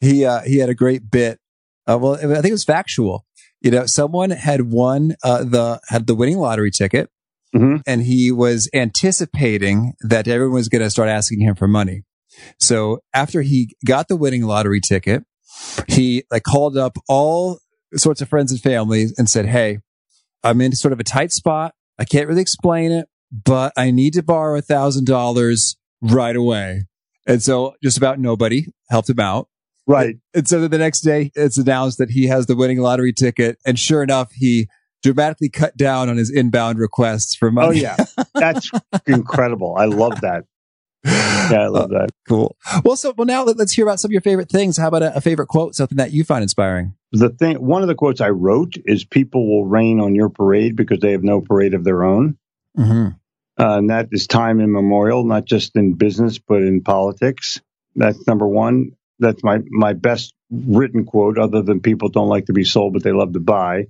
[0.00, 1.40] he uh, he had a great bit.
[1.86, 3.24] Uh, well, I think it was factual.
[3.60, 7.10] You know, someone had won uh, the had the winning lottery ticket,
[7.54, 7.82] Mhm.
[7.86, 12.02] and he was anticipating that everyone was going to start asking him for money.
[12.58, 15.24] So after he got the winning lottery ticket,
[15.88, 17.58] he like called up all
[17.94, 19.78] sorts of friends and family and said, "Hey,
[20.42, 21.74] I'm in sort of a tight spot.
[21.98, 26.86] I can't really explain it, but I need to borrow a thousand dollars right away."
[27.26, 29.48] And so just about nobody helped him out.
[29.86, 30.16] Right.
[30.34, 33.58] And so then the next day, it's announced that he has the winning lottery ticket.
[33.66, 34.68] And sure enough, he
[35.02, 37.68] dramatically cut down on his inbound requests for money.
[37.68, 37.96] Oh yeah,
[38.34, 38.70] that's
[39.06, 39.76] incredible.
[39.78, 40.44] I love that.
[41.50, 42.10] Yeah, I love that.
[42.28, 42.56] cool.
[42.84, 44.76] Well, so well now let- let's hear about some of your favorite things.
[44.76, 46.92] How about a, a favorite quote, something that you find inspiring?
[47.12, 50.76] The thing, one of the quotes I wrote is "People will rain on your parade
[50.76, 52.36] because they have no parade of their own."
[52.78, 53.08] Mm-hmm.
[53.58, 57.60] Uh, and that is time immemorial, not just in business but in politics.
[57.96, 58.90] That's number one.
[59.18, 63.02] That's my my best written quote, other than people don't like to be sold, but
[63.02, 63.86] they love to buy.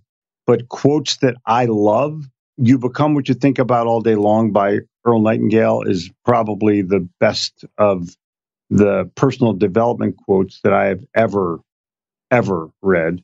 [0.47, 2.23] But quotes that I love,
[2.57, 7.09] "You become what you think about all day long" by Earl Nightingale is probably the
[7.21, 8.09] best of
[8.71, 11.61] the personal development quotes that I have ever
[12.31, 13.23] ever read.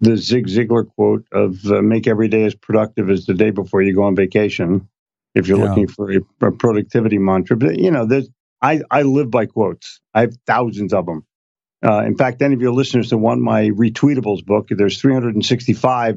[0.00, 3.82] The Zig Ziglar quote of uh, "Make every day as productive as the day before
[3.82, 4.88] you go on vacation."
[5.34, 5.68] if you're Yeah.
[5.68, 7.56] looking for a, a productivity mantra.
[7.56, 8.30] But you know, there's
[8.62, 10.00] I I live by quotes.
[10.14, 11.26] I have thousands of them.
[11.86, 16.16] Uh, in fact, any of your listeners that want my retweetables book, there's 365,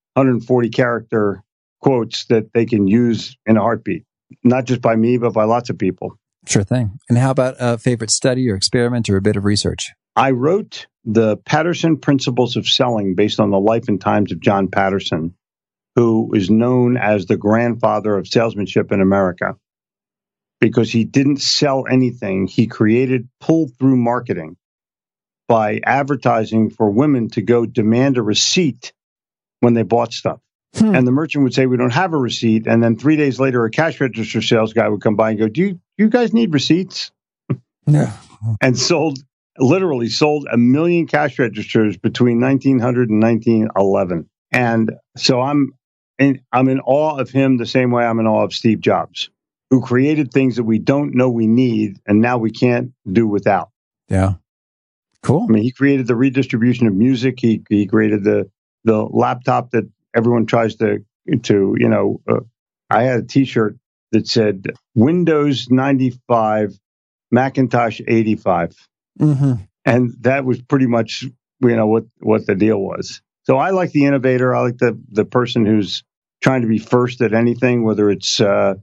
[0.00, 1.44] 140 character
[1.80, 4.04] quotes that they can use in a heartbeat,
[4.42, 6.18] not just by me, but by lots of people.
[6.46, 6.98] Sure thing.
[7.08, 9.92] And how about a favorite study or experiment or a bit of research?
[10.16, 14.68] I wrote the Patterson Principles of Selling based on the life and times of John
[14.68, 15.34] Patterson,
[15.96, 19.56] who is known as the grandfather of salesmanship in America
[20.60, 22.46] because he didn't sell anything.
[22.46, 24.56] He created pull through marketing
[25.46, 28.92] by advertising for women to go demand a receipt
[29.60, 30.40] when they bought stuff.
[30.76, 30.94] Hmm.
[30.94, 32.66] And the merchant would say, We don't have a receipt.
[32.66, 35.48] And then three days later, a cash register sales guy would come by and go,
[35.48, 37.10] Do you, you guys need receipts?
[37.86, 38.12] Yeah.
[38.62, 39.18] and sold
[39.58, 45.72] literally sold a million cash registers between 1900 and 1911 and so i'm
[46.18, 49.28] in, i'm in awe of him the same way i'm in awe of steve jobs
[49.70, 53.68] who created things that we don't know we need and now we can't do without
[54.08, 54.34] Yeah.
[55.22, 55.46] Cool.
[55.48, 58.50] i mean he created the redistribution of music he, he created the
[58.84, 59.84] the laptop that
[60.14, 61.04] everyone tries to
[61.42, 62.40] to you know uh,
[62.90, 63.76] i had a t-shirt
[64.12, 66.78] that said windows 95
[67.30, 68.74] macintosh 85
[69.20, 69.52] Mm-hmm.
[69.84, 71.24] and that was pretty much
[71.60, 73.22] you know what what the deal was.
[73.44, 74.54] So I like the innovator.
[74.54, 76.02] I like the the person who's
[76.42, 78.74] trying to be first at anything, whether it's uh,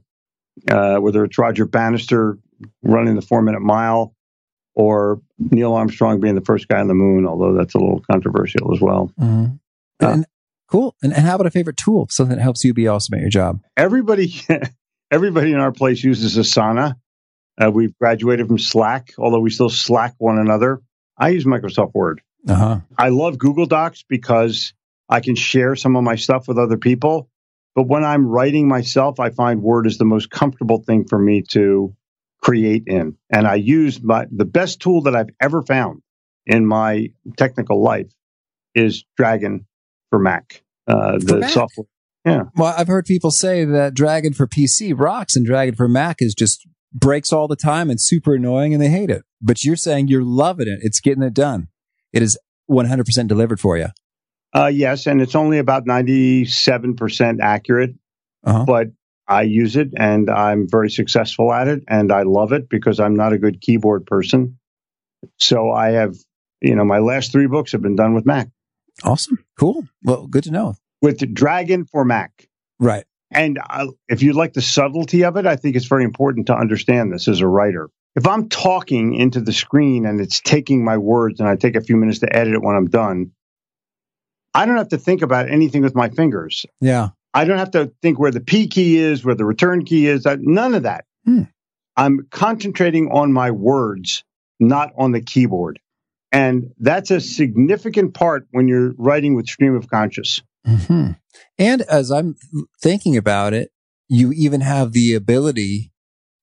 [0.70, 2.38] uh, whether it's Roger Bannister
[2.82, 4.14] running the four minute mile
[4.74, 8.72] or Neil Armstrong being the first guy on the moon, although that's a little controversial
[8.74, 9.12] as well.
[9.20, 9.54] Mm-hmm.
[10.04, 10.26] Uh, and,
[10.72, 10.96] cool.
[11.02, 13.30] And, and how about a favorite tool, something that helps you be awesome at your
[13.30, 13.60] job?
[13.76, 14.34] Everybody,
[15.10, 16.96] everybody in our place uses Asana.
[17.62, 20.80] Uh, we've graduated from Slack, although we still Slack one another.
[21.18, 22.22] I use Microsoft Word.
[22.48, 22.80] Uh-huh.
[22.98, 24.72] I love Google Docs because
[25.08, 27.28] I can share some of my stuff with other people.
[27.74, 31.42] But when I'm writing myself, I find Word is the most comfortable thing for me
[31.50, 31.94] to
[32.42, 33.16] create in.
[33.30, 36.02] And I use my, the best tool that I've ever found
[36.46, 38.12] in my technical life
[38.74, 39.66] is Dragon
[40.10, 40.61] for Mac.
[40.86, 41.86] Uh, the software.
[42.24, 42.44] Yeah.
[42.56, 46.34] Well, I've heard people say that Dragon for PC rocks and Dragon for Mac is
[46.34, 49.22] just breaks all the time and super annoying and they hate it.
[49.40, 50.78] But you're saying you're loving it.
[50.82, 51.68] It's getting it done.
[52.12, 52.38] It is
[52.70, 53.86] 100% delivered for you.
[54.54, 55.06] Uh, yes.
[55.06, 57.94] And it's only about 97% accurate,
[58.44, 58.64] Uh-huh.
[58.66, 58.88] but
[59.26, 63.16] I use it and I'm very successful at it and I love it because I'm
[63.16, 64.58] not a good keyboard person.
[65.38, 66.14] So I have,
[66.60, 68.48] you know, my last three books have been done with Mac,
[69.04, 69.41] Awesome.
[69.58, 69.86] Cool.
[70.02, 70.74] Well, good to know.
[71.00, 72.48] with Dragon for Mac.
[72.78, 73.04] Right.
[73.30, 76.54] And I, if you like the subtlety of it, I think it's very important to
[76.56, 77.88] understand this as a writer.
[78.14, 81.80] If I'm talking into the screen and it's taking my words and I take a
[81.80, 83.32] few minutes to edit it when I'm done,
[84.54, 86.66] I don't have to think about anything with my fingers.
[86.80, 87.10] Yeah.
[87.32, 90.24] I don't have to think where the P key is, where the return key is,
[90.24, 91.06] that- none of that.
[91.24, 91.44] Hmm.
[91.96, 94.24] I'm concentrating on my words,
[94.60, 95.78] not on the keyboard.
[96.32, 100.42] And that's a significant part when you're writing with stream of conscious.
[100.66, 101.10] hmm
[101.58, 102.36] And as I'm
[102.80, 103.70] thinking about it,
[104.08, 105.92] you even have the ability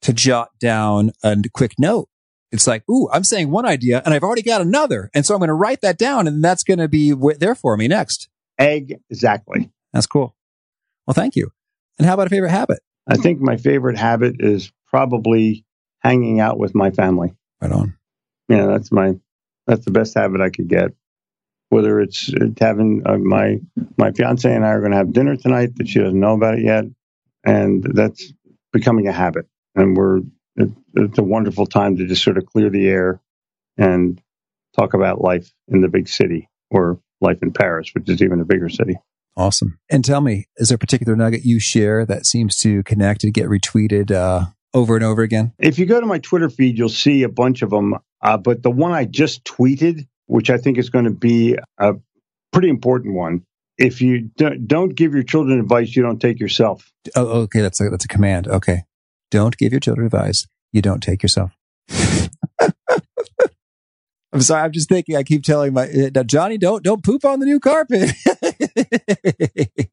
[0.04, 2.08] to jot down a quick note.
[2.52, 5.10] It's like, ooh, I'm saying one idea and I've already got another.
[5.14, 7.78] And so I'm going to write that down and that's going to be there for
[7.78, 8.30] me next.
[8.58, 9.72] Exactly.
[9.94, 10.36] That's cool.
[11.06, 11.52] Well, thank you.
[11.98, 12.80] And how about a favorite habit?
[13.08, 15.66] I think my favorite habit is probably
[16.00, 17.36] hanging out with my family.
[17.62, 17.96] Right on.
[18.48, 19.16] Yeah, that's my
[19.70, 20.92] that's the best habit I could get.
[21.70, 23.60] Whether it's having uh, my
[23.96, 26.56] my fiance and I are going to have dinner tonight that she doesn't know about
[26.56, 26.86] it yet,
[27.46, 28.34] and that's
[28.74, 29.46] becoming a habit.
[29.76, 30.22] And we're
[30.56, 33.22] it, it's a wonderful time to just sort of clear the air
[33.78, 34.20] and
[34.76, 38.46] talk about life in the big city or life in Paris, which is even a
[38.46, 38.96] bigger city.
[39.38, 39.80] Awesome.
[39.90, 43.34] And tell me, is there a particular nugget you share that seems to connect and
[43.34, 45.54] get retweeted uh, over and over again?
[45.60, 47.96] If you go to my Twitter feed, you'll see a bunch of them.
[48.22, 51.94] Uh, but the one I just tweeted, which I think is going to be a
[52.52, 53.46] pretty important one,
[53.78, 56.92] if you don't, don't give your children advice, you don't take yourself.
[57.16, 57.62] Oh, okay.
[57.62, 58.48] That's a, that's a command.
[58.48, 58.84] Okay.
[59.32, 60.48] Don't give your children advice.
[60.72, 61.56] You don't take yourself.
[64.32, 64.64] I'm sorry.
[64.64, 65.16] I'm just thinking.
[65.16, 68.12] I keep telling my now, Johnny, don't don't poop on the new carpet.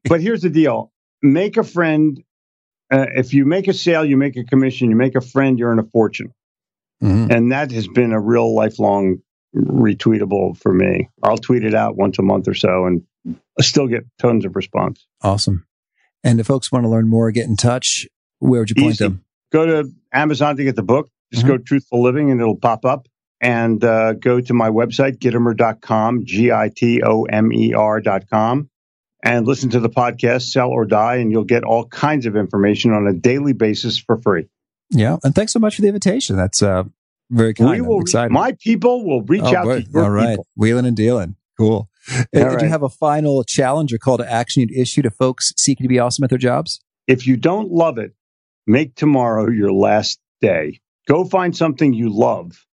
[0.07, 2.21] But here's the deal: make a friend.
[2.91, 4.89] Uh, if you make a sale, you make a commission.
[4.89, 6.33] You make a friend, you earn a fortune,
[7.03, 7.31] Mhm.
[7.31, 9.17] and that has been a real lifelong
[9.55, 11.09] retweetable for me.
[11.23, 14.55] I'll tweet it out once a month or so, and I still get tons of
[14.55, 15.05] response.
[15.21, 15.65] Awesome.
[16.23, 18.07] And if folks want to learn more, get in touch.
[18.39, 19.03] Where would you point Easy.
[19.05, 19.23] them?
[19.51, 21.09] go to Amazon to get the book.
[21.31, 21.55] Just Mm-hmm.
[21.55, 23.07] go Truthful Living and it'll pop up.
[23.39, 28.69] And uh, go to my website, gitomer.com, G I T O M E R.com,
[29.23, 32.93] and listen to the podcast, Sell or Die, and you'll get all kinds of information
[32.93, 34.47] on a daily basis for free.
[34.89, 35.17] Yeah.
[35.23, 36.35] And thanks so much for the invitation.
[36.35, 36.83] That's uh,
[37.29, 37.69] very kind.
[37.71, 38.31] we will, excited.
[38.31, 39.85] my people will reach Oh, out good.
[39.85, 40.29] to your All right.
[40.31, 40.47] people.
[40.55, 41.35] Wheeling and dealing.
[41.57, 41.89] Cool.
[42.31, 45.83] Did you have a final challenge or call to action you'd issue to folks seeking
[45.83, 46.79] to be awesome at their jobs?
[47.07, 48.13] If you don't love it,
[48.65, 50.79] make tomorrow your last day.
[51.07, 52.65] Go find something you love,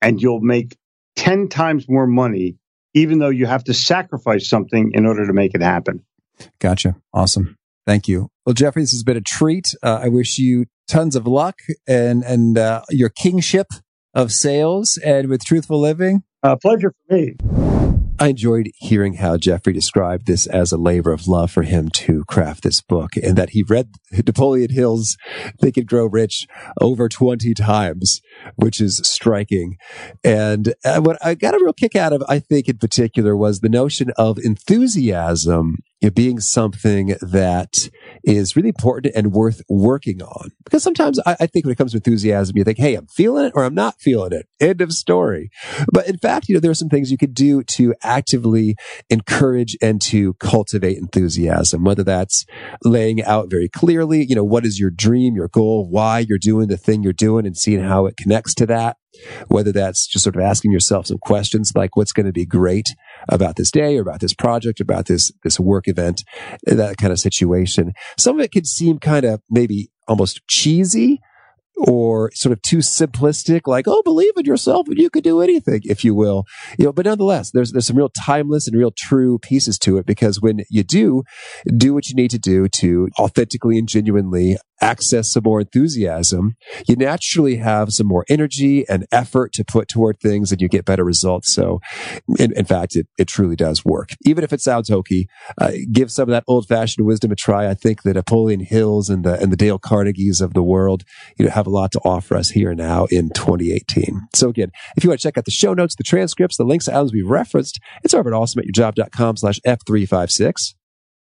[0.00, 0.76] and you'll make
[1.16, 2.56] 10 times more money,
[2.94, 6.04] even though you have to sacrifice something in order to make it happen.
[6.60, 6.96] Gotcha.
[7.12, 7.56] Awesome.
[7.86, 8.30] Thank you.
[8.48, 9.74] Well, Jeffrey, this has been a treat.
[9.82, 11.56] Uh, I wish you tons of luck
[11.86, 13.66] and and uh, your kingship
[14.14, 16.22] of sales and with truthful living.
[16.42, 17.34] Uh, pleasure for me.
[18.20, 22.24] I enjoyed hearing how Jeffrey described this as a labor of love for him to
[22.24, 23.90] craft this book and that he read
[24.26, 25.16] Napoleon Hill's
[25.60, 26.46] Think and Grow Rich
[26.80, 28.20] over 20 times,
[28.56, 29.76] which is striking.
[30.24, 33.60] And uh, what I got a real kick out of, I think in particular, was
[33.60, 35.76] the notion of enthusiasm
[36.14, 37.74] being something that
[38.24, 40.50] is really important and worth working on.
[40.64, 43.46] Because sometimes I, I think when it comes to enthusiasm, you think, hey, I'm feeling
[43.46, 44.46] it or I'm not feeling it.
[44.60, 45.50] End of story.
[45.92, 48.76] But in fact, you know, there are some things you could do to actively
[49.10, 52.44] encourage and to cultivate enthusiasm, whether that's
[52.84, 56.68] laying out very clearly, you know, what is your dream, your goal, why you're doing
[56.68, 58.96] the thing you're doing and seeing how it connects to that.
[59.48, 62.86] Whether that's just sort of asking yourself some questions like what's going to be great
[63.28, 66.24] about this day or about this project, about this, this work event,
[66.64, 67.92] that kind of situation.
[68.18, 71.20] Some of it could seem kind of maybe almost cheesy
[71.86, 75.80] or sort of too simplistic, like, oh, believe in yourself and you can do anything,
[75.84, 76.44] if you will.
[76.78, 80.06] You know, but nonetheless, there's there's some real timeless and real true pieces to it
[80.06, 81.22] because when you do
[81.76, 86.56] do what you need to do to authentically and genuinely access some more enthusiasm,
[86.86, 90.84] you naturally have some more energy and effort to put toward things and you get
[90.84, 91.52] better results.
[91.52, 91.80] So,
[92.38, 94.10] in, in fact, it, it truly does work.
[94.24, 95.28] Even if it sounds hokey,
[95.60, 97.68] uh, give some of that old fashioned wisdom a try.
[97.68, 101.04] I think the Napoleon Hills and the, and the Dale Carnegies of the world,
[101.38, 104.28] you know, have a lot to offer us here now in 2018.
[104.34, 106.86] So again, if you want to check out the show notes, the transcripts, the links
[106.86, 110.74] to items we've referenced, it's over at awesomeatyourjob.com slash F356.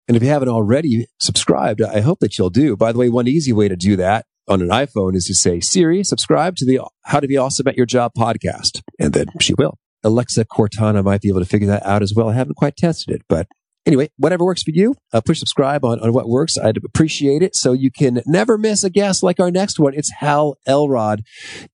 [0.07, 2.77] And if you haven't already subscribed, I hope that you'll do.
[2.77, 5.61] By the way, one easy way to do that on an iPhone is to say,
[5.61, 8.83] Siri, subscribe to the How to Be Awesome at Your Job podcast.
[8.99, 9.79] And then she will.
[10.03, 12.29] Alexa Cortana might be able to figure that out as well.
[12.29, 13.49] I haven't quite tested it, but
[13.87, 16.57] anyway, whatever works for you, uh, push subscribe on, on what works.
[16.59, 17.55] I'd appreciate it.
[17.55, 19.95] So you can never miss a guest like our next one.
[19.95, 21.23] It's Hal Elrod.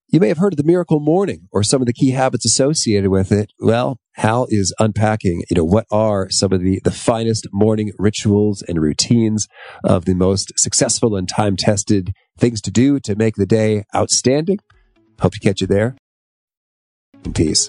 [0.08, 3.10] You may have heard of the miracle morning or some of the key habits associated
[3.10, 3.52] with it.
[3.58, 8.62] Well, Hal is unpacking, you know, what are some of the, the finest morning rituals
[8.62, 9.46] and routines
[9.84, 14.58] of the most successful and time tested things to do to make the day outstanding.
[15.20, 15.96] Hope to catch you there.
[17.34, 17.68] Peace.